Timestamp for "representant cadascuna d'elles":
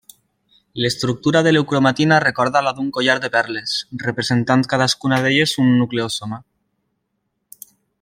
4.07-5.57